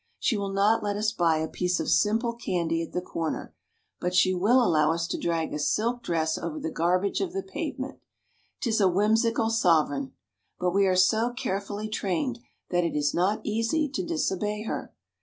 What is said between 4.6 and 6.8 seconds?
allow us to drag a silk dress over the